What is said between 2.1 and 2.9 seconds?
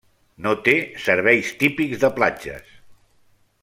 platges.